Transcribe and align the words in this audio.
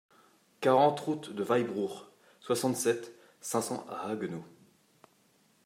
quarante 0.61 0.99
route 1.01 1.29
de 1.31 1.43
Weitbruch, 1.43 2.07
soixante-sept, 2.39 3.13
cinq 3.39 3.61
cents 3.61 3.85
à 3.87 4.07
Haguenau 4.09 4.43